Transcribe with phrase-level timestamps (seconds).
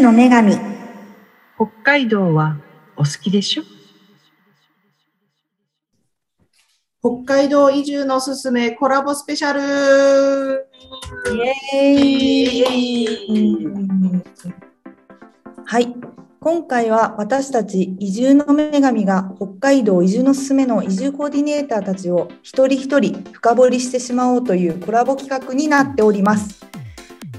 [0.00, 0.54] 住の女神。
[1.56, 2.56] 北海道は
[2.96, 3.62] お好きでしょ？
[7.02, 9.60] 北海道移住のおすすめコラボスペシャル。
[9.60, 11.40] イ
[11.76, 13.46] エーイ。
[15.66, 15.94] はい。
[16.40, 26.64] 今回は私たち移住の女神が北海道移住のすすめの移住コーディネーターたちを一人一人深掘りしてしまおうというコラボ企画になっております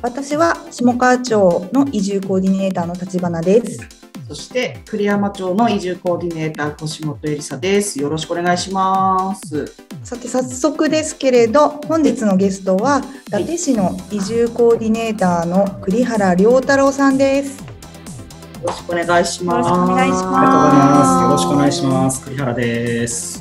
[0.02, 3.80] 私は下川町の移住コーディネーターの立花です
[4.28, 21.24] そして栗山町の移住コーディネーター腰本恵里沙ですよろしくお願いしますさて早速ですけれど本日のゲストは伊達市の移住コーディネーターの栗原良太郎さんですよろしくお願いしますよろしくお願いしますありがとうございます。
[21.24, 22.24] よろしくお願いします。
[22.26, 23.41] 栗原です。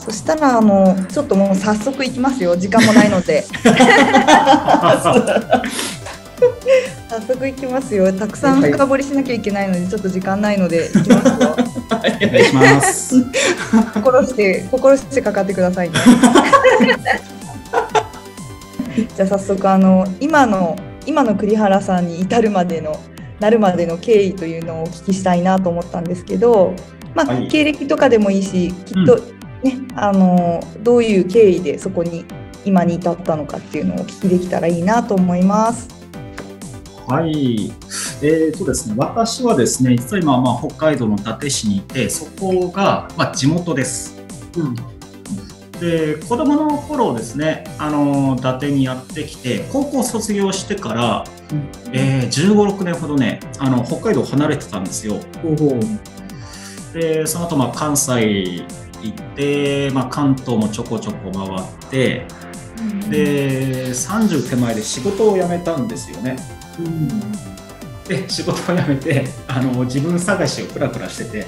[0.00, 2.56] そしたらあのちょっともう早速いきますよ。
[2.56, 3.44] 時間もないので。
[7.10, 8.10] 早速いきますよ。
[8.12, 11.54] たくさん深掘りしなきゃいけないのでちょっと時間ないのでいきますよ。
[11.90, 13.22] お願いします。
[13.94, 15.96] 心して心してかかってくださいね。
[19.16, 22.98] じゃあ早速あの今の今の栗原さんに至るまでの
[23.38, 26.74] なるまでの経緯というのをお聞きしたいなと思ったんですけど、
[27.14, 27.48] まあはい。
[27.48, 29.20] 経歴とかでもいいしきっと
[29.62, 32.24] ね、あのどういう経緯でそこに
[32.64, 35.88] 今に至ったのかっていうのをお聞きできたらいいなと思います。
[37.06, 37.72] はい。
[38.22, 44.22] えーとですね、私はですね、実は今、まあ、北海道の伊達市にいて、そこが、まあ、地元です。
[44.56, 44.76] うん
[45.80, 51.24] で、子供の頃ですね、あの、伊達にやってきて、高校卒業してから、
[51.92, 55.18] えー、15、6年ほどね、あの、北海道を離れてたんですよ。
[56.92, 58.62] で、その後、まあ、関西
[59.02, 62.26] 行って、まあ、関東もちょこちょこ回って、
[63.08, 66.36] で30手前で仕事を辞めたんですよね。
[66.78, 67.32] うん。
[68.08, 71.46] で仕事を辞めてあの自分探しをプラプラしてて。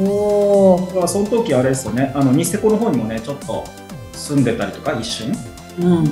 [0.00, 2.12] おお、まあその時あれですよね。
[2.14, 3.64] あのニセコの方にもねちょっと
[4.12, 5.32] 住んでたりとか一瞬。
[5.80, 6.04] うん。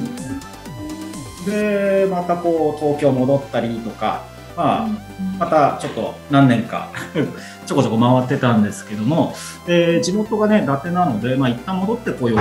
[1.44, 4.24] でまたこう東京戻ったりとか、
[4.56, 4.88] まあ、
[5.38, 6.90] またちょっと何年か
[7.66, 9.34] ちょこちょこ回ってたんですけども
[9.66, 12.40] で地元がね伊達なので、まあ、一旦戻ってこよう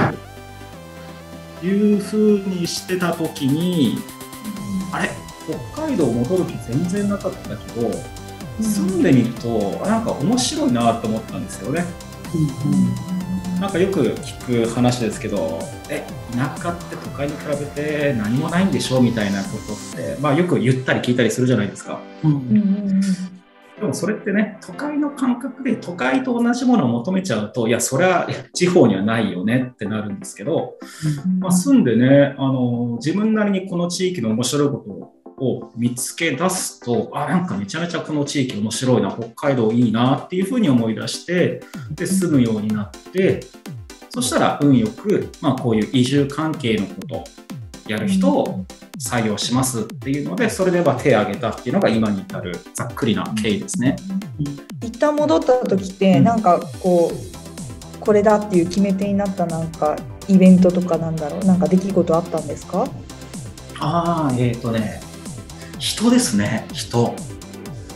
[1.62, 4.00] というふうにしてた時に
[4.92, 5.10] あれ？
[5.74, 7.92] 北海道戻る気全然なかったけど
[8.62, 11.86] 住んでみるとあなんか面白いなと思ったんですよね。
[13.62, 16.04] なんかよく聞く話ですけどえ
[16.36, 22.02] 田舎って都会に比べて何もないんでしょみたいなことって、まあ、よく言ったり聞いたりするじゃないですか。
[23.80, 30.78] でもそれってね都会の感覚で都会と同じものを求めちゃうといやそれは地方にはないよねってなるんですけど、
[31.26, 35.21] うんまあ、住んでねあの自分なりにこの地域の面白いことを
[35.76, 41.62] 見つけ出すとあなんかめちゃめちゃこの地域面白いな北海道いいなっていうふうに思い出して
[41.92, 43.42] で住むようになって
[44.10, 47.24] そしたら運よく、まあ、こういう移住関係のこと
[47.88, 48.66] やる人を
[49.00, 53.96] 採用しますっていうのでそれでまあ手を挙げたっていうのが今に至るざっくりな経緯ですね。
[54.84, 59.96] 一旦戻った時ってうんなんかこうこれだっていう決め手になったなんか
[60.28, 62.88] イベントとかなんだろうなんか出来事あったんですか？
[63.80, 65.02] ああえっ、とね
[65.82, 67.16] 人ですね人。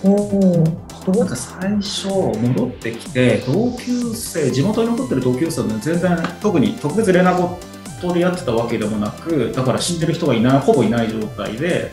[0.03, 7.57] なんか最初戻ってきて同級生地元に残ってる同級生はね全然特に特別連絡
[8.01, 11.91] 事でやってたわけでもなくだから知ってる人がいないほぼいない状態で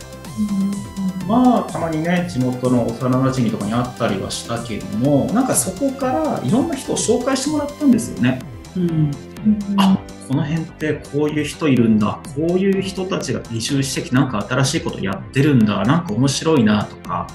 [1.29, 8.41] まあたまにね地元の幼なじみとかに会ったりはしたけどもなんかそこからいろんな人を紹介してもらったんですよね。
[8.77, 9.32] うん
[9.77, 9.99] あ
[10.29, 12.21] この辺ってこういう人いるんだ。
[12.37, 15.85] こういう人たちが移住してきてなんか新しいことやってるんだ。
[15.85, 17.27] なんか面白いなとか。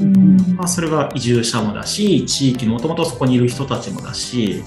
[0.00, 0.36] うん。
[0.56, 4.62] まあ、それが移住者もだし地域もともとそこにいる人たちもだし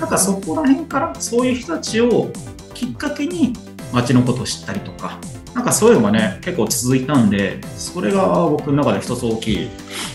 [0.00, 2.32] なんかそこら辺からそういう人たちを
[2.72, 3.52] きっかけに
[3.92, 5.18] 街のことを知ったりとか。
[5.54, 9.68] なんかそういうのがね結構続いたんでそれが僕の中で一つ大きい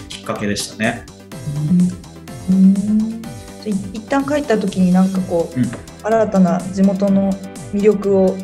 [0.07, 1.05] きっかけでしたね。
[3.65, 5.69] 一旦帰った時になんかこう、うん
[6.03, 7.31] 新たな地元の
[7.73, 8.35] 魅力を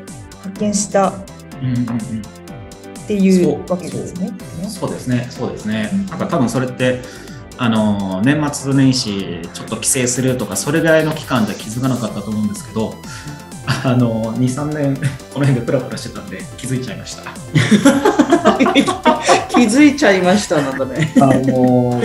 [0.41, 1.13] 発見した
[1.61, 4.31] うんうんうんっていそううわけですね。
[4.69, 6.05] そうですね、そうですねうん。
[6.05, 7.01] なんか多分それって、
[7.57, 12.93] あの年末年始ちょっと帰省するとかそれぐらいの期間じゃ気づかなかったと思うんですけど、
[13.83, 14.95] あの23年
[15.33, 17.23] この辺でプラプラしてたんで気づいちゃいました。
[19.49, 21.11] 気づいちゃいましたなんだね。
[21.19, 21.99] あの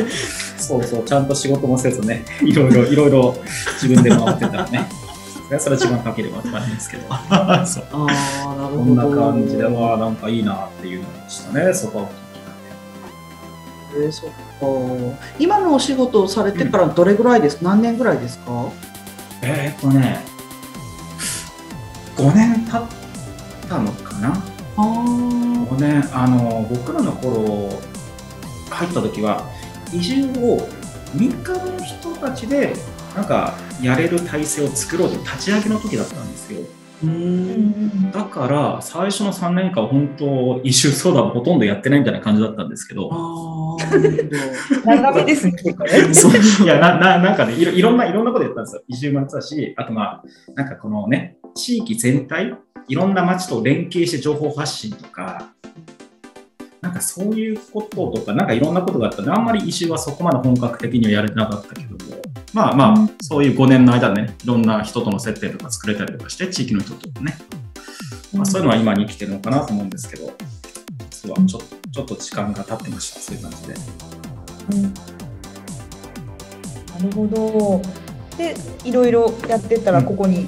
[0.66, 3.37] そうそうちゃんと仕事もせずね、 いろいろいろいろ
[3.82, 4.88] 自分で回ってたらね。
[5.58, 7.05] それ一番かければって感じですけど。
[7.11, 8.78] ああ、なるほど。
[8.78, 12.08] こんな感じで、まあ、なんかいいなっていうのでしたね、そこは。
[13.96, 14.34] えー、そっか。
[15.38, 17.58] 今のお仕事をされてからどれぐらいです？
[17.58, 18.69] か、何年ぐらいですか？
[19.43, 20.20] えーっとね、
[22.17, 22.82] 5年経っ
[23.69, 24.43] たのかな
[24.76, 27.78] あー ?5 年、あの、僕らの頃
[28.70, 29.44] 入った時は、
[29.92, 30.69] 移住を
[31.14, 32.75] 民間の人たちで、
[33.14, 36.60] なんかやれる体制を作ろうと立ち上げの時だったんですよ。
[37.04, 37.10] うん。
[37.10, 44.31] んだから最初の3年間は本当移住相談ほとんどやってないみたいな感じだったんですけど、ああ、な る
[44.84, 46.14] 長めですね、結構ね。
[46.14, 46.32] そう。
[46.64, 48.82] いやなななんかねいろいろんないろんなことやったんですよ。
[48.88, 50.22] 移住もやってたしあとまあ
[50.54, 52.54] なんかこのね地域全体
[52.88, 55.54] いろんな町と連携して情報発信とか
[56.84, 59.22] なんかそういうこととかなんかいろんなことがあった。
[59.22, 62.22] のであんまり移住はそこまで本格的にはやれてなかったけども。
[62.52, 63.10] まあまあ、うん。
[63.22, 67.38] そういう5年の間ねいろんな人との接点とか作れたりとかして地域の人とね、
[68.34, 70.31] まあ、そういうのは今に生きてるのかなと思うんですけど
[71.10, 73.75] 実はちょちょっと時間が経ってましたそういう感じで。
[74.72, 74.82] うん。
[74.82, 74.90] な
[77.02, 77.82] るほど。
[78.36, 78.54] で、
[78.84, 80.46] いろいろやってったら、ここに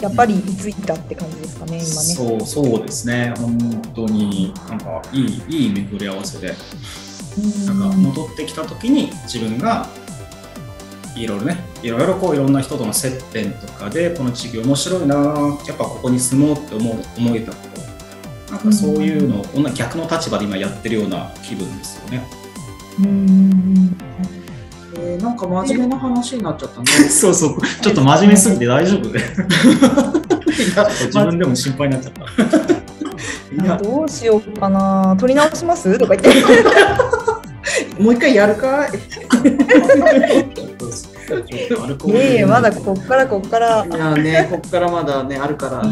[0.00, 1.84] やっぱり居ついたって感じですかね、今ね。
[1.86, 6.54] そうそうですね、本当になんかいいいい巡り合わせで、
[7.36, 7.80] うん。
[7.80, 9.88] なんか戻ってきた時に自分が
[11.16, 15.16] いろいろね、いろいろこういろんな人との接点とかで、この地域面白いな、
[15.66, 17.58] やっぱここに住もうって思う思えたこ
[18.46, 22.24] と、なんかそういうのを同じ逆の立場で今やってるような気分ですよね。
[23.00, 23.06] うん。
[23.06, 24.37] うん
[25.00, 26.86] えーなんか真面目な話になっちゃったね。
[27.08, 29.08] そうそう、ちょっと真面目すぎて大丈夫
[30.48, 33.78] 自分でも心配になっちゃった。
[33.82, 35.16] どうしようかな。
[35.18, 35.98] 取り直します？
[35.98, 36.42] とか言って。
[38.02, 38.86] もう一回やるか？
[42.06, 43.90] いいえ、まだこっからこっからい。
[43.90, 45.82] やね、こっからまだね、あるから。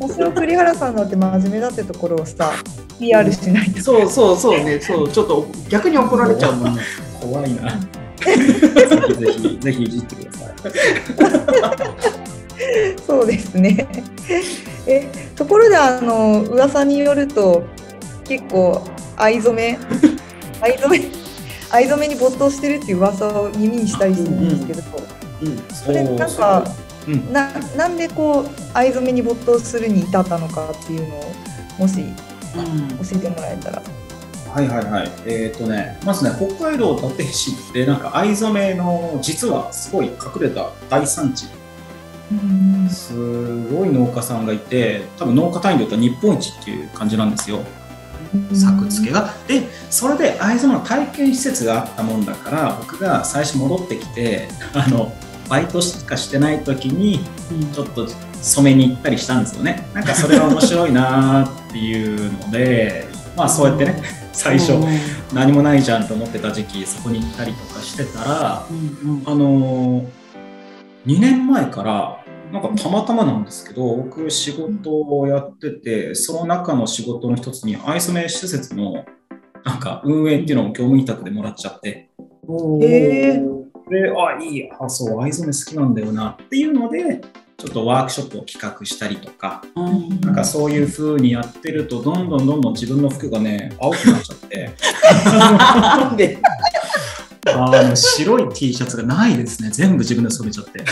[0.00, 2.52] 私は栗原さんだって真面目だってところをさ、
[2.98, 3.80] PR しないと。
[3.82, 6.82] そうそうそうね、そう、ちょっと逆に怒られちゃうもんね。
[7.20, 7.78] 怖いな。
[8.20, 10.52] ぜ ひぜひ、いじってください。
[13.06, 13.86] そうですね。
[14.86, 17.64] え、ところで、あの、噂によると、
[18.24, 18.82] 結構、
[19.16, 19.78] 藍染め、
[20.60, 21.04] 藍染め、
[21.70, 24.82] 藍染めに没頭してるっていう噂を耳にしたりするんですけど、
[25.42, 25.62] うん。
[25.72, 26.64] それなんか、
[27.08, 31.32] うん、ななんでこう藍染めに没頭するに至ったのかっていうのを
[31.78, 33.82] もしうん教えてもらえたら。
[34.52, 35.10] はいはいはい。
[35.26, 41.46] えっ、とね、まずね、北海道伊達市って、なんか藍染めの、実はすごい隠れた大産地。
[42.32, 43.14] うんす
[43.68, 47.60] ごい農家さんがいて、多分農家単位で言ったら日本一っていう感じなんですよ。
[48.54, 49.34] 作付けが。
[49.48, 55.12] で、それで藍染めの体験施設があったもんだから、僕が最初戻ってきて、 あの、
[55.48, 57.24] バイトしかしてない時に、
[57.72, 58.06] ちょっと
[58.40, 59.88] 染めに行ったりしたんですよね。
[59.94, 64.72] なんかそれが面白いなーっていうので、まあそうやってね、最初
[65.34, 69.22] 何もないじゃんと思ってた時期、そこに行ったりとかしてたら、うんうん。
[69.26, 70.06] あのー、
[71.04, 79.04] 2年前から、なんかたまたまなんですけど、僕仕事をやってて、その中の仕事の一つに藍染め施設の
[79.62, 82.10] なんか運営っていうのを業務委託でもらっちゃって、
[83.90, 87.20] で、あ、いいや、あそう、藍染め好きなんだよなっていうので、
[87.60, 94.70] ちょっとワークショップを企画したりとか、うんなんかそういう風にやってると、どんどんどんどん自分の服がね、青くなっちゃって、
[97.46, 99.68] あの白い T シャツがないですね。
[99.70, 100.82] 全部自分で染めちゃって。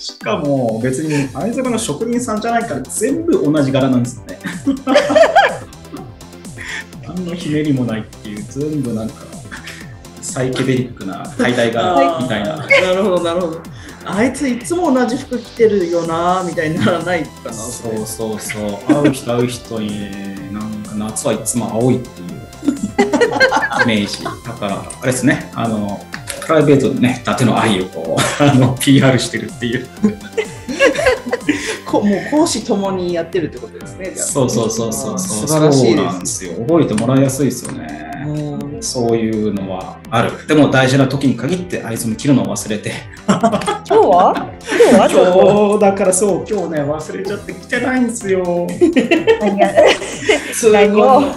[0.00, 4.38] しかも別に藍染めの職人さんじゃないから全部同じ柄なんですよね。
[7.02, 9.27] 何のひねりもないっていう全部なんか
[10.28, 12.56] サイケデリックな tie dye 柄みたいな。
[12.56, 13.62] なるほど、なるほど。
[14.04, 17.52] あいついつも同じ服着てるよなみたいにならないかな。
[17.52, 18.78] そうそうそう。
[18.86, 22.28] 会う人会う人になんか夏はいつも青いっていう
[23.84, 24.24] イメージ。
[24.24, 25.50] だからあれですね。
[25.54, 26.04] あの
[26.42, 29.86] プライベートでね、伊達の愛をこうあの PR してるっていう。
[31.86, 34.12] こもう講師ともにやってるってことですね。
[34.14, 35.46] じゃあそうそうそうそうそう。
[35.46, 36.26] 素晴らしいそうなんで。
[36.26, 36.52] すよ。
[36.66, 37.97] 覚えてもらいやすいですよね。
[38.78, 40.46] うんそういうのはある。
[40.46, 42.92] でも大事な時に限って藍染め着るのを忘れて。
[43.26, 43.78] 今日は？
[43.86, 45.08] 今日は？
[45.10, 48.66] 今日だからそう、今日ね、忘れちゃって着てないんですよ。
[50.52, 51.34] 痛恨の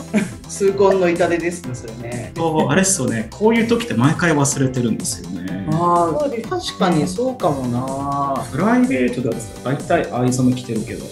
[0.48, 2.31] 痛恨の痛手ですね、それね。
[2.36, 5.67] そうあれっすよね、こういう時って毎回忘れてるんですよね。
[5.74, 6.13] あ
[6.50, 8.43] 確かにそうかもな。
[8.51, 11.05] プライベートだと大体藍染め着てるけど。
[11.05, 11.12] うん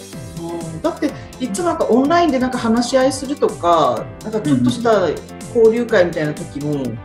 [0.82, 5.08] だっていつもなんかオンラインでなんか話し合いするとか、なんかちょっとした
[5.54, 6.98] 交流会みたいな時もうん。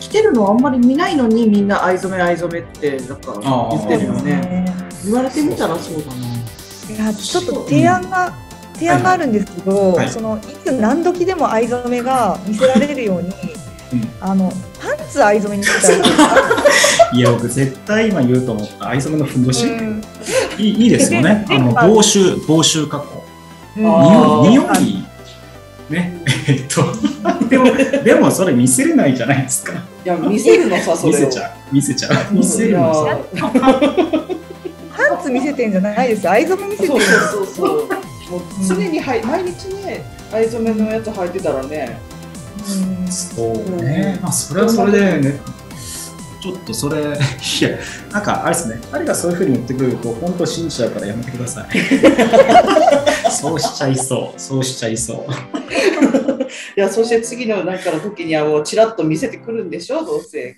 [0.00, 4.32] 着てるのあんまり見ないのにみんな藍染め藍染めってなんか言ってるよね。
[4.32, 4.64] ね
[5.04, 6.12] 言われてみたらそうだ
[6.94, 8.34] いやちょっと提案が
[8.74, 13.34] 提案があるんですけど、はいそのいつ何時でも藍染めが見せられるように、うん。
[14.20, 16.40] あのパンツ藍染めにしてたら
[17.12, 17.16] い。
[17.18, 18.88] いや僕絶対今言うと思った。
[18.88, 20.02] 藍染めのふんどし、うん。
[20.58, 21.46] いいいいですよね。
[21.48, 23.22] あの防臭防臭加工。
[23.76, 25.01] 匂い
[25.92, 26.12] ね。
[26.48, 26.82] えっと。
[27.48, 27.66] でも
[28.02, 29.72] でもそれ見せれないじゃないですか。
[30.04, 31.20] いや見せるのさそれを。
[31.20, 31.74] 見せちゃう。
[31.74, 32.34] 見せちゃう。
[32.34, 33.18] 見せるのさ。
[34.96, 36.32] パンツ見せてんじゃないですよ。
[36.32, 37.88] 藍染め見せてるそうそうそうそう
[38.32, 41.98] もう常にはい毎日ね藍染めのやつ履いてたらね。
[42.64, 45.40] うんそうね、まあ、それはそれでね、
[46.40, 47.14] ちょっとそれ、いや、
[48.12, 51.66] なんかあれですね、彼がそういうふうに言ってくると、本当信じちゃうからやめてください。
[53.32, 55.32] そうしちゃいそう、そうしちゃいそう。
[56.76, 60.56] いやそして次のなんかの時にはもうちらっと見せてくるんでしょどうせ。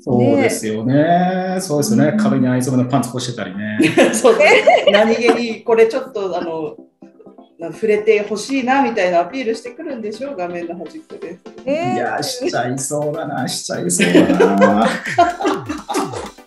[0.00, 2.16] そうですよね、そうですよね、うん。
[2.16, 3.78] 壁に藍染めのパンツ干してたりね。
[4.14, 4.38] そう
[4.90, 6.76] 何気にこれちょっとあの
[7.58, 11.38] な触れてほしいなみたいなアピールしてくるんでしょ画面の端っこで。
[11.64, 14.88] えーいや、しちゃいそうだな、しちゃいそうだな。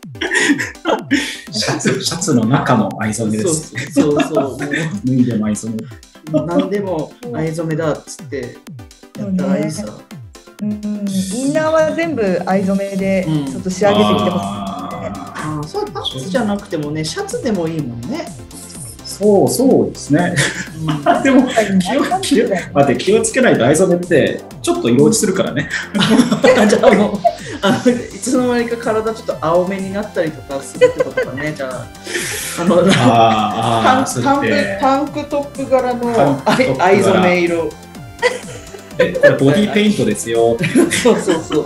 [1.51, 3.91] シャツシャツの中の藍染めでそうす。
[3.93, 6.39] そうそうも脱いでも藍染め。
[6.39, 8.57] う何でも藍染めだっつって
[9.17, 9.85] やったらいいさ、
[10.61, 14.41] うん、インナーは全部藍染めでうんちょっと仕上げてきてほしいですね。
[14.41, 18.25] あーああそうパンツじゃなくてもねシャツでもいいもんね、
[19.05, 20.35] そうそうですね。
[20.79, 21.47] うんでも
[21.79, 25.69] 気を気を待って気をつけないと藍染めってちょっと色落ちするからね。
[26.67, 27.19] じゃあもう
[27.65, 31.87] あのいつの間にか体ちょっと青めになったりとかするってことかねじゃあ。
[32.61, 32.89] あのあー
[34.01, 34.79] あタンタンク。
[34.79, 36.43] タンクトップ柄の
[36.83, 37.69] 藍染め色。
[38.97, 40.57] えこれボディペイントですよ。
[41.03, 41.63] そうそうそう。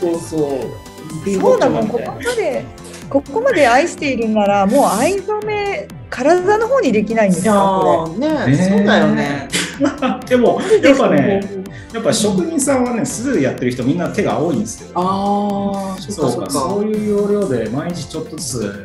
[0.00, 1.40] そうそう。
[1.40, 2.64] そうだもん、ここまで、
[3.12, 9.48] ここまで愛しているなら、もう藍染め、体の方にできないんですか、ねねそうだよね。
[10.26, 10.88] でもれ。
[10.88, 11.42] やっぱね、
[11.92, 14.88] やっぱ職人さんはねすぐやってる人みんな手が青いんですよ。
[14.94, 18.84] ああそうかそうかいう要領で毎日ちょっとずつ、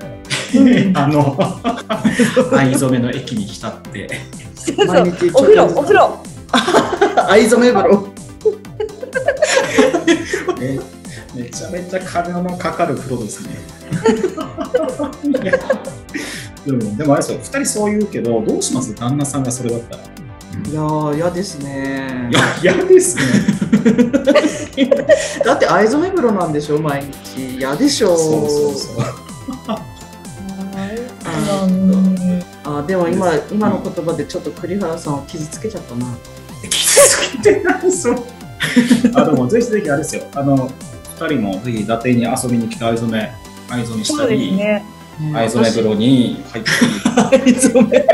[0.56, 0.60] う
[0.92, 0.92] ん。
[0.98, 1.38] あの
[2.52, 4.10] 藍染めの液に浸って。
[4.56, 6.20] そう毎日ちょっとお風呂、お風呂。
[7.30, 8.08] 藍染め風呂。
[10.60, 10.97] め
[11.38, 13.56] めちゃめちゃ金のかかる風呂ですね。
[15.24, 15.54] いや
[16.66, 18.94] でもでもあれですよ2人そう言うけどどうします？
[18.96, 20.04] 旦那さんがそれだったら。
[20.04, 23.24] いやー嫌ですねいや嫌ですね。
[25.46, 29.06] だって藍染め風呂なんでしょ毎日嫌でしょそうそうそう。
[31.64, 36.06] うんあでも今今の言葉でちょっと栗原さんを傷つけちゃったな
[36.64, 38.16] 傷つけてないそう。
[39.16, 40.24] あでもぜひぜひあれですよ。
[40.36, 40.70] あの
[41.18, 43.32] 2人もぜひ伊達に遊びに来て藍染め
[43.70, 44.84] 藍染めしたり、ね。
[45.34, 46.64] 藍染め風呂に入っ
[47.30, 47.44] たり。
[47.44, 48.06] 藍染め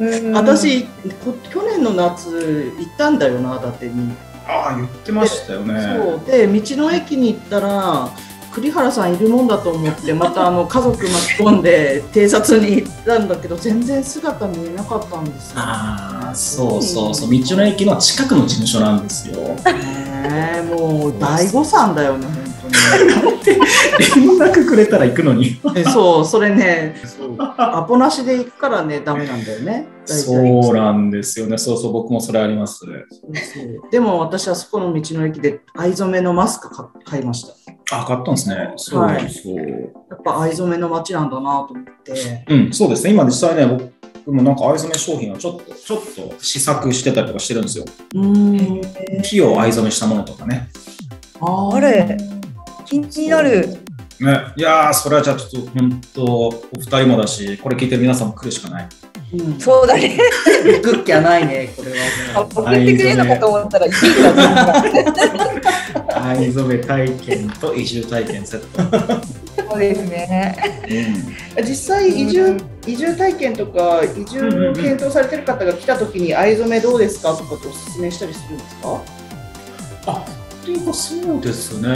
[0.00, 0.84] うん 私
[1.24, 4.12] こ去年の夏行ったんだよな伊達に
[4.46, 5.80] ああ言ってましたよね。
[5.96, 8.10] そうで道の駅に行ったら
[8.52, 15.56] 栗原さんいるもんだと思って またあの家族巻き込んで偵察に行ったんだけど全然姿見えなかったんですよ。
[15.58, 19.36] ああそうそうそう道の駅の近くの事務所なんですよ。
[20.28, 22.26] ねえもう大誤算だよね
[23.14, 23.40] 本
[23.98, 25.56] 連絡くれたら行くのに。
[25.62, 25.84] 当に。
[25.90, 29.86] そうそれねそうアポなしで行くからねダメなんだよね。
[30.06, 30.34] そ
[30.72, 31.56] うなんですよね。
[31.58, 32.80] そうそう僕もそれあります。
[32.80, 37.98] そうそうでも私はそこの道の駅で藍染めのマスク買買いました。
[37.98, 38.72] あ買ったんですね。
[38.76, 39.56] そう、はいそう。
[40.10, 42.44] やっぱ藍染めの街なんだなと思って。
[42.48, 43.12] うんそうですね。
[43.12, 43.92] 今実際ね
[44.26, 47.84] 僕もなんか藍染め商品をちょっとちょっと試作してたりとかしてるんですよ。
[48.14, 49.22] うーん。
[49.22, 50.68] 木を藍染めしたものとかね。
[51.40, 52.16] ああれ
[52.86, 53.78] 気になる。
[54.20, 58.88] ね、いやー、それはじゃあちょっと本当、お二人もだし、これ聞いてる皆さんも来るしかない。
[59.32, 60.16] うん、そうだね。
[60.64, 61.92] 行くっきゃないね、これ
[62.34, 62.46] あは。
[62.46, 64.84] 送ってくれるのかと思ったら、いいんだ
[66.30, 69.43] 藍染め体験と移住体験セット。
[69.56, 70.56] そうですね。
[71.58, 72.56] 実際移住、
[72.86, 79.02] 移住体験とか移住を検討されてる方が来た時に藍染めどうですかとかっておすすめしたりするんですか？
[80.06, 80.24] あ
[80.62, 81.90] っていうか、そうですね。
[81.90, 81.94] あ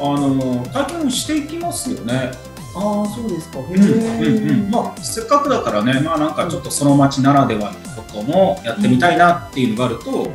[0.00, 2.30] の、体験していきますよね。
[2.76, 3.58] ああ、そうですか。
[3.58, 10.32] へうんうんうん、まあ、せっかくだからね、まあ、なんかちょっとその町ならではのこともやってみたいなっていうのがあると、もう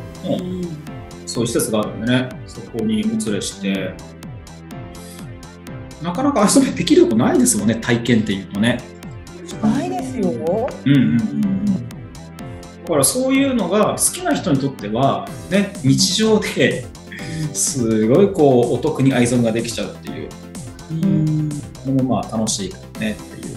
[1.26, 3.94] そういう施設があるんでね、そこにお連れして、
[6.02, 8.80] なかなか遊びできることないですもんね、体験っていうとね。
[9.62, 10.30] ないですよ。
[10.30, 11.60] うんうんうん
[12.84, 16.84] だからそういうのが好きな人にとっては、ね、日常で
[17.52, 20.28] すごいこうお得に愛染ができちゃうっていう
[20.90, 21.48] うん
[21.86, 23.54] のもまあ楽しいからねっていう。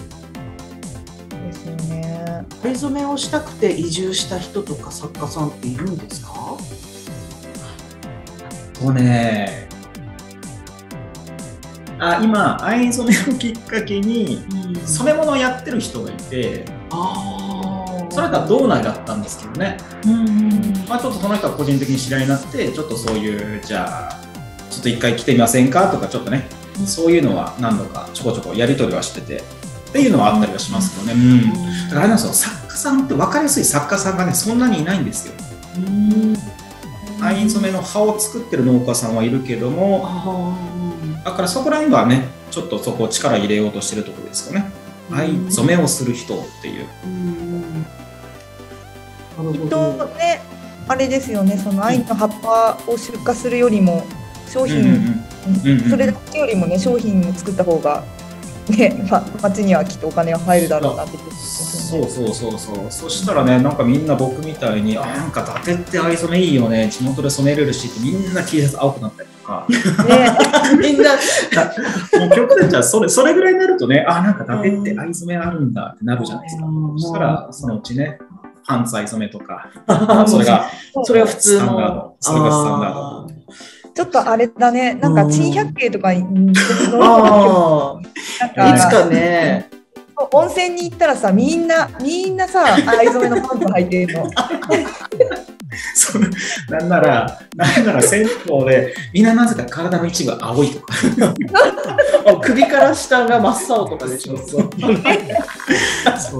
[1.46, 2.44] ですよね。
[2.62, 6.56] 藍染めをしたくて移住した人とか作家さんっているんですか？
[8.74, 9.68] そうね
[12.10, 14.42] あ今藍染めをきっかけに
[14.84, 24.20] 染め物をやってる人がいてああそれとは道内だったんですけどね、うんまあ、ちょっとその人は個人的に知り合いになってちょっとそういうじゃあ
[24.70, 25.90] ちょっと一回来てみませんか？
[25.90, 26.46] とかちょっとね
[26.86, 31.52] そういうのは何度かちょこちょこやり取りはしててっていうのはあったりはしますけどね、うん、
[31.88, 32.32] だからあれなんですよ。
[32.32, 35.34] 作家さんって分かりやすい作家さんがねそんなにいないんですよ。
[35.76, 36.36] うん。
[37.20, 40.73] 藍染めの葉を作ってる農家さんはいるけどもあ
[41.24, 44.70] だからそこら辺はねちょっとそこを力入れようとしてるところですよね。
[45.10, 46.86] 藍染めをする人っていう。
[47.04, 47.82] ーうん。
[49.46, 50.40] なるきっほどとね、
[50.88, 54.06] あれですよね、その藍の葉っぱを出荷するよりも、
[54.48, 55.90] 商うんうん品、うんうん。
[55.90, 58.04] それだけよりもね、商品を作った方が、
[58.68, 61.16] ね、ま、町にはきっとお金が入るだろうなって。
[61.16, 61.22] ね。
[61.28, 62.90] そうそうそうそう。
[62.90, 69.66] そしたらねなんかみんな僕みたいにあなんか伊達って藍染めいいよね地元で染めれるしってみんな T シャツ青くなったりとか。
[69.68, 69.76] ね、
[70.80, 71.12] みんな。
[71.12, 71.16] も
[72.26, 76.66] う極端じゃそれそれぐらいになるとねあなんか伊達って藍染めあるんだってなるじゃないですか。
[76.66, 76.98] うん。
[76.98, 78.18] そしたらそのうちね
[78.66, 79.68] パンツ藍染めとか
[80.26, 80.70] それが
[81.04, 83.34] それが普通スタンダーのドそれがスタンダード。
[83.94, 86.24] ちょっとあれだね、なんか珍百景とかに、
[87.00, 88.00] あ
[88.34, 89.68] いつかね
[90.32, 94.30] 温泉に行ったらさ、みんな、みんなさ、藍染めのパンツ履いてるの。
[95.94, 96.26] その
[96.70, 98.26] なんなら、なんなら銭湯
[98.66, 100.94] で、みんななぜか体の一部青いとか。
[102.26, 104.70] あ首から下が真っ青とかでしょそう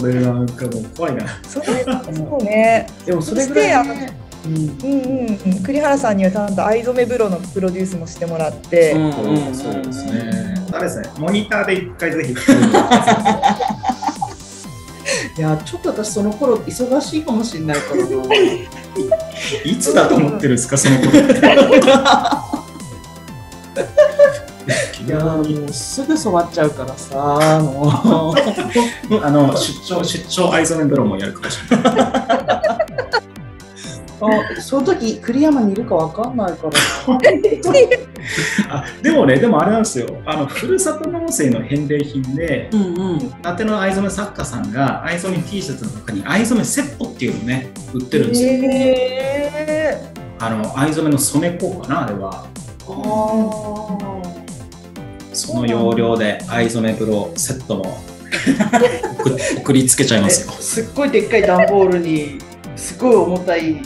[0.01, 1.27] それなんかもう怖いな。
[1.49, 2.87] そうね。
[3.05, 10.55] でもそれぐらいねうんうんうんうん、栗原さんにはちゃんと藍染め風呂のプロデュースもしてもらって、うんそうですね。
[10.71, 12.35] あれですね、モニターで一回ぜひ。
[15.37, 18.07] いやちょっと私その頃忙しいかもしれないからな
[19.65, 21.11] いつだと思ってるんですか、その頃。
[25.07, 28.35] いやもうすぐ染まっちゃうからさも
[29.11, 31.91] うあの出張、出張藍染め風呂もやるかもしれな
[32.81, 32.84] い。
[34.21, 36.73] あその時栗山にいるかわかんないから
[38.71, 40.07] あでもね、でもあれなんですよ。
[40.25, 48.49] あのふるさと納税の返礼品で、うんうん伊達の藍染め作家さんが藍染め T シャツの中に藍染めセットっていうのをね、売ってるんですよ。
[48.51, 50.03] へ
[50.39, 52.47] あの藍染めの染め粉かな、あれは。
[52.87, 53.65] あ
[55.33, 57.99] その要領で藍染め風呂セットも
[59.19, 60.53] 送送りつけちゃいーますよ。
[60.53, 62.39] すっごいでっかい段ボールに
[62.77, 63.83] すごい重たい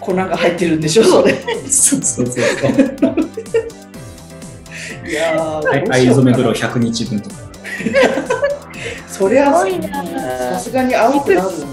[0.00, 1.04] 粉が入ってるんでしょ？
[1.04, 1.34] それ
[1.68, 2.44] そうそうそうそう。
[5.08, 7.36] いやーはい藍染め風呂100日分とか。
[9.08, 9.88] そりゃすごいな
[10.54, 11.66] さすがに青くなるー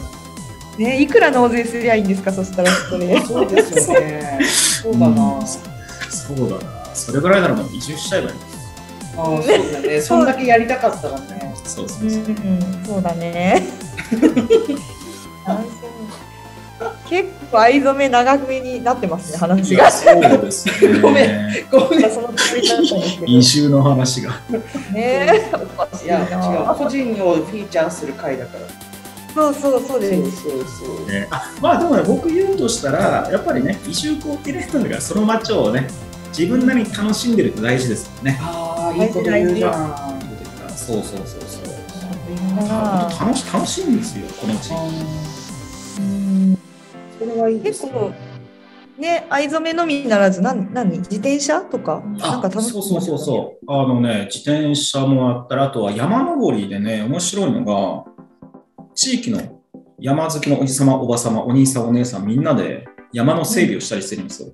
[0.78, 3.22] ね、いくら納税すりゃいいんですか、そしたらそれ。
[3.22, 4.40] そうですよね
[4.84, 5.56] そうだな、うんそ
[6.34, 6.62] うだな。
[6.94, 8.36] それぐらいならもう移住しちゃえばいい。
[9.18, 12.26] あーそうだねそんだけやりたかったらねそうそううんそう。
[12.96, 13.64] そうだね。
[17.10, 19.92] 結構藍染め長めになってますね、話が。
[19.92, 21.00] そうですね。
[21.02, 21.30] ごめん
[21.70, 23.26] ごめんそのつもりだったんですけど。
[23.28, 24.32] 移住の話が。
[24.92, 26.26] ね、おかしいいやな。
[26.26, 28.86] 違う個人をフィーチャーする回だから
[29.36, 30.44] そうそうそうそうです。
[30.44, 30.52] そう
[30.98, 35.88] そうね、あまあでもね、僕言うとしたら、やっぱりね、移住コーディネーターがその街をね、
[36.30, 38.40] 自分なりに楽しんでるって大事ですよね。
[38.42, 40.16] ああいいこと言うじゃん
[40.76, 41.76] そうそうそうそう。
[42.70, 45.36] あ本当楽し楽しいんですよ、この地域。
[47.26, 48.12] うんそれはいいです結構
[48.98, 51.00] ね、藍染めのみならず、なん何？
[51.00, 53.66] 自転車とか、なんか楽しそうそうそうそう。
[53.70, 58.06] あのね、自転車もあったら、あとは山登りでね、面白いのが、
[58.94, 59.62] 地域の
[60.00, 64.52] 山好きのおじさま、おばさま、お兄さん、お姉さん、みんなで山の整備をしたりしてるんですよ。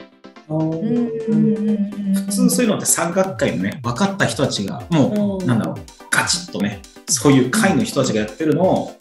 [0.48, 5.76] 普通そういうのって山岳会のね、分かった人たちが、もう、なんだろう、
[6.10, 8.92] ガチッとね、そういう会の人たちがやってるのを、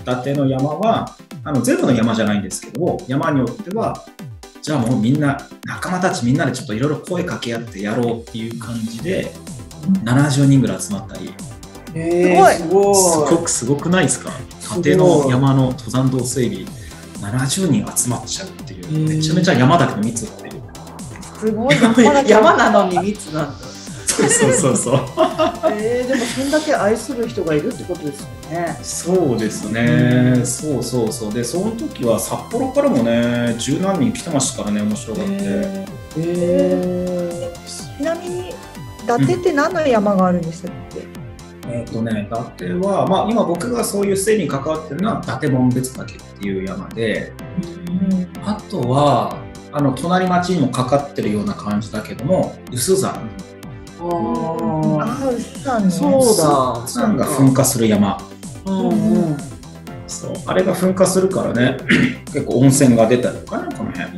[0.00, 4.04] 伊達の山は、あの全部の山じゃないんですけど、山によっては、
[4.62, 9.32] じゃあもうみんな、仲間たちみんなでちょっといろいろ声かけ合ってやろうっていう感じで、
[10.04, 11.32] 70人ぐらい集まったり、
[11.94, 12.94] えー、すごい。
[12.94, 14.30] すごくすごくないですか？
[14.60, 16.64] すごい伊達の山の登山道整備、
[17.32, 20.62] 70人集まっちゃうっていう、めちゃめちゃ山だけど密っていう。
[21.40, 21.76] すごい。
[22.28, 23.66] 山 なのに密なんだ
[24.28, 25.00] そそうそうそう。
[25.72, 28.78] えー、でもそんだけ愛する人がいるってことですよね。
[28.82, 31.32] そうですね、そうそうそう。
[31.32, 35.34] で、その時は札幌からもね、十何人来てましたからね、面白がって。
[35.34, 37.54] えー、え
[38.00, 41.06] ちなみに伊達って何の山があるんでしたっけ、
[41.68, 47.32] えっ、とね、伊達は、まあ、今僕がそういう性に関わってるのは伊達門別岳っていう山で、
[48.02, 49.36] うんあとは、
[49.72, 53.28] あの隣町にもかかってるような感じだけども、薄山。
[54.08, 55.90] ー、あああ、牛さんね。
[55.90, 58.18] そうだ薄山が噴火する山。
[58.64, 59.36] ーうんうん
[60.06, 61.76] そうあれが噴火するからね、
[62.32, 64.10] 結構温泉が出たりとかね、この辺。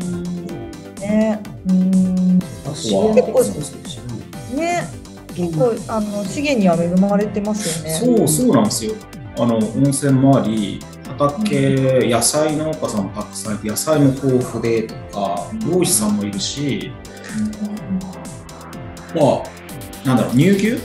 [1.00, 1.42] ね。
[1.68, 2.38] うん。
[2.64, 3.98] あと資は源的そうです
[4.54, 4.88] ねね。
[5.34, 7.90] 結構あの資源には恵まれてますよね。
[7.90, 8.94] そうそうなんですよ。
[9.38, 10.80] あの温泉もあり、
[11.18, 16.90] 畑、野菜農家さんもたくさんいて、野菜も豊富でとか、漁師さんもいるし、
[19.14, 19.42] まあ、
[20.04, 20.70] なんだろう、乳牛？
[20.70, 20.78] うん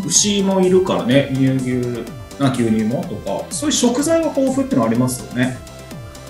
[0.00, 0.06] うん。
[0.06, 2.04] 牛もいるからね、乳牛、
[2.38, 5.58] な牛乳もとか、そういう食材が豊富ってのありますよね。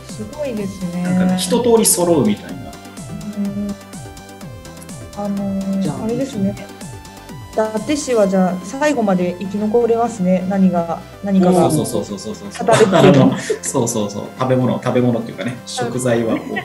[0.09, 1.03] すごいですね。
[1.03, 2.61] なんかね、一通り揃うみたいな。
[2.61, 3.75] うん
[5.17, 6.55] あのじゃあー、あれですね。
[7.53, 10.47] 伊達市はじゃあ最後まで生き残れますね。
[10.49, 11.71] 何が何かが。
[11.71, 12.53] そうそうそうそうそう
[13.63, 14.25] そうそうそう。
[14.39, 16.61] 食べ物、食べ物っていうかね、食材は豊富。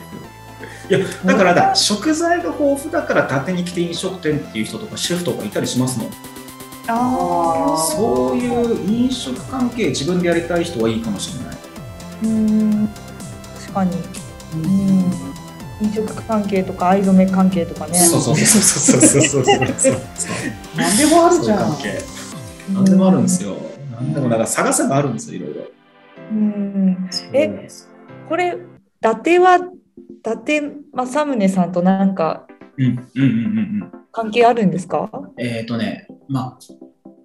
[0.89, 6.09] いやだからだ、食材が豊富だから伊達に来て飲食店っていう人とかシェフとかいたりしますもん。
[6.87, 11.57] あそういう飲食関係自分でやりたい人はいいかもしれない。
[12.23, 12.87] うん
[13.59, 13.97] 確かに。
[14.53, 15.35] うん
[15.81, 17.97] 飲食関係とか藍染め関係とかね。
[17.97, 19.95] そうそうそうそうそうそうそう。
[20.77, 21.77] 何でもあるじゃん。
[22.73, 23.57] 何でもあるんですよ。
[23.91, 25.61] 何でもだから探せばあるんですよいろいろ。
[26.31, 27.09] うん。
[27.33, 27.67] え、
[28.29, 28.57] これ伊
[29.01, 29.59] 達は
[30.25, 30.61] 達
[30.91, 33.29] 政宗さんとなんかうん、うん、うん、うんう
[33.85, 33.91] ん。
[34.11, 35.09] 関係あるんですか？
[35.37, 36.57] えっ、とね、ま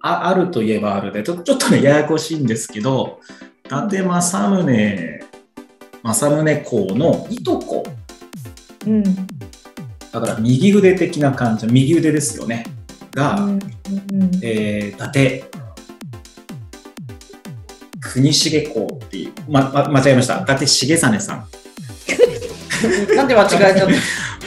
[0.01, 3.19] あ、ああるといえばあるで、ちょちょっとね、ややこしいんですけど、
[3.65, 5.19] 伊達政宗、
[6.03, 7.83] 政宗公のいとこ、
[8.85, 9.03] うん。
[9.03, 12.65] だから右腕的な感じ、右腕ですよね、
[13.11, 13.59] が、うんうん
[14.41, 15.43] えー、伊達
[18.01, 21.47] 国重公っていう、ま、ま、間違えました、伊達重実さん。
[23.15, 23.73] なんで間違えちゃっ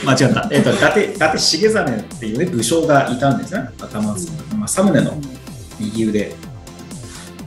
[0.03, 0.11] た？
[0.11, 0.47] 間違った。
[0.51, 3.61] えっ、と、伊達、伊達重実っていうね、武将がいたんですね。
[3.81, 4.13] 頭、
[4.61, 5.17] 政宗の
[5.79, 6.33] 右腕。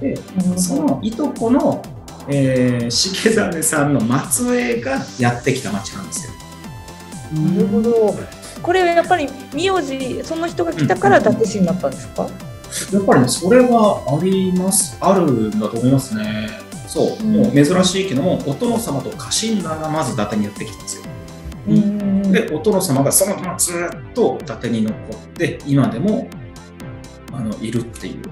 [0.01, 0.18] で、
[0.57, 1.83] そのいとこの、
[2.29, 6.33] えー、重実さんの末裔がやってきた町なんですよ。
[7.55, 8.16] なるほど。
[8.62, 12.27] これはやっぱり名字その人が来たから伊達市になったんですか？
[12.92, 16.48] やっぱりね、それはあります、あるんだと思いますね。
[16.88, 21.03] そう、うんもう珍しいけども、お殿様と家臣団がまず伊達にやってきたんですよ。
[21.68, 26.29] うんで、お殿様がそのままずっと伊達に残って、今でも
[27.33, 28.22] あのいるっていう。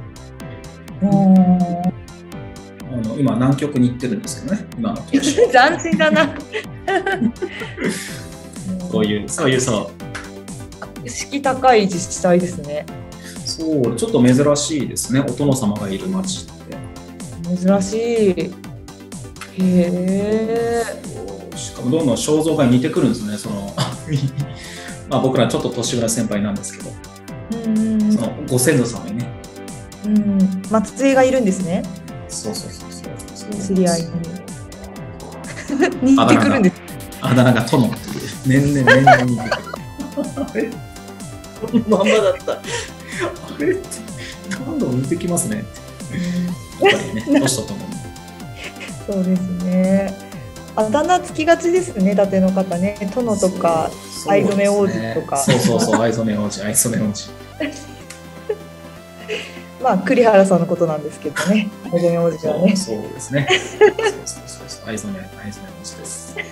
[1.02, 1.10] うん
[2.96, 6.26] あの今、南極に行ってるんですけどね、今の 斬新だな。
[8.90, 9.90] こういう、そういう、そ
[11.04, 11.08] う。
[11.08, 12.86] 敷高い自治体ですね。
[13.44, 16.55] そう、ちょっと珍しいですね、お殿様がいる町って。
[17.54, 17.98] 珍しい。
[17.98, 18.52] へ
[19.58, 20.82] え。
[21.56, 23.74] しかもどんどん肖像画に似てくるんですね、その
[25.08, 26.90] まあ僕らちょっと年上先輩なんですけど、
[27.66, 29.28] うんそのご先祖様にね、
[30.04, 30.62] うん。
[30.70, 31.82] 松江がいるんですね。
[32.28, 34.08] そうそうそうそう知り合いに。
[36.02, 36.74] 似てくるんです。
[37.20, 37.96] あだ名が殿って
[38.56, 39.60] いう、年々年々似てくる。
[40.36, 40.70] あれ
[41.88, 42.62] まんまだったあ
[43.58, 43.72] れ？
[43.72, 43.86] って、
[44.64, 45.64] どんどん似てきますね。
[46.80, 47.94] やっぱりね、 年とともに。
[49.06, 50.14] そうですね。
[50.74, 52.96] あだ名つきがちですね、伊達の方ね。
[53.14, 53.90] 殿とか。
[54.28, 57.30] 藍染め王子とかそうそうそう、藍染め王子、藍染め王子。
[59.82, 61.68] まあ栗原さんのことなんですけどね。
[61.92, 62.76] 藍染め王子はね。
[62.76, 63.48] そうですね。
[63.78, 66.34] そうそうそうそう、藍染め、藍染め王子です。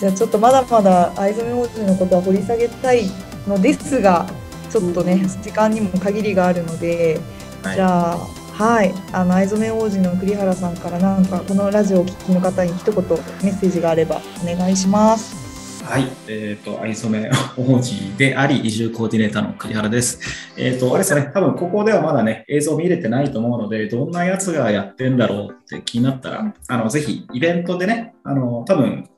[0.00, 3.10] じゃあちょっとまだまだ藍染め王子のことは掘り下げたい
[3.48, 4.26] のですが、
[4.70, 7.18] ちょっとね、時間にも限りがあるので、
[7.62, 7.74] はい。
[7.74, 15.84] じゃあ、はい、あの藍染め王子の栗原さんからなんかこのラジオをお聞きの方に一言メッセージがあればお願いします。
[15.84, 20.20] はい、えっ、と、藍染め王子であり、移住コーディネーターの栗原です。
[20.58, 29.08] えっ、と、あれですね、多分ここではまだね、映像見れてないと思うので、どんなやつがやってんだろうって気になったら、あの、ぜひ、イベントでね、あの、多分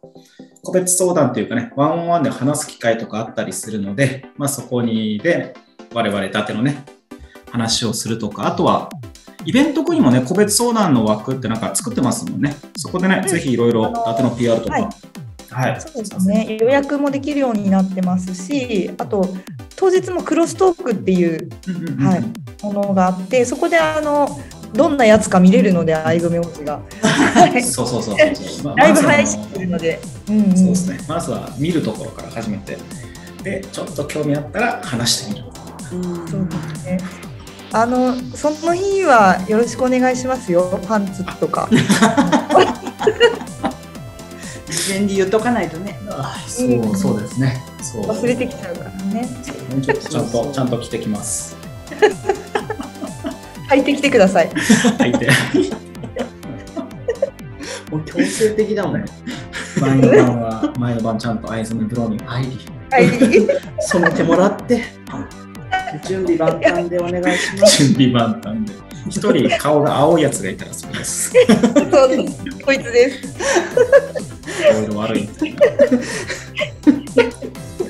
[0.62, 5.54] 個別相談というかね、ワンオンワンで話す機会とかあったりするので、まあ、そこにで、
[5.92, 6.84] 我々伊達のね、
[7.50, 8.90] 話をするとか、あとは、
[9.44, 12.56] イベント後にもね、個別相談の枠ってなんか作ってますもんね。
[12.76, 14.88] そこでね、ぜひいろいろ伊達の PR とか、はい
[15.50, 15.80] はい。
[15.80, 16.58] そうですね。
[16.60, 19.28] 予約もできるようになってますし、あと
[19.76, 21.50] 当日もクロストークっていう
[22.02, 24.28] はいものがあって、そこであの
[24.72, 26.80] どんなやつか見れるので、藍染め王子が。
[27.34, 28.64] はいそうそうそうそう。
[28.64, 30.00] まあライブ配信するので。
[30.28, 31.00] うんうんそうですね。
[31.08, 32.78] まずは見るところから始めて、
[33.42, 35.44] で、ちょっと興味あったら話してみる。
[35.90, 36.98] そうですね。
[37.72, 40.80] あのその日はよろしくお願いしますよ。
[40.86, 41.68] パンツとか。
[44.70, 45.98] 事前に言っとかないとね。
[46.46, 47.62] そうそうですね。
[47.80, 48.02] そう。
[48.06, 49.28] 忘れてきちゃうからね。
[49.82, 51.56] ちょっとちゃんとちゃんと着てきます。
[53.70, 54.50] 履いてきてください。
[54.50, 55.28] 履いて。
[57.90, 59.04] もう強制的だもん。
[59.80, 62.58] 前の晩は前の晩ちゃんと藍染めブローに入り。
[62.90, 63.08] はい。
[63.80, 64.82] 染めてもらって。
[66.06, 67.84] 準備万端でお願いします。
[67.84, 68.90] 準備万端で。
[69.08, 71.32] 一人顔が青いやつがいたらそうです。
[71.90, 72.64] そうです。
[72.64, 73.34] こいつです。
[74.70, 75.28] 顔色悪い。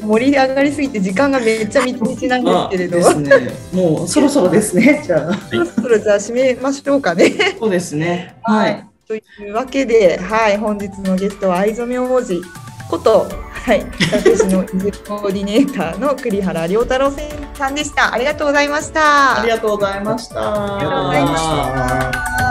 [0.00, 3.14] 盛り上がりすぎて時間がめっちゃみちみちなんですけれど。
[3.20, 3.52] ね。
[3.72, 5.02] もうそろそろですね。
[5.06, 5.34] じゃあ。
[5.34, 7.32] そろそろじゃあ締めましょうかね。
[7.58, 8.36] そうですね。
[8.42, 8.86] はい。
[9.06, 12.40] というわけで、はい、本日のゲストは藍染め王子
[12.90, 17.12] こと、はい、私の移住コーディネーターの栗原良太郎
[17.54, 18.12] さんでした。
[18.12, 19.40] ありがとうございました。
[19.40, 20.76] ありがとうございました。
[20.76, 21.42] ありがとうございまし
[22.44, 22.49] た。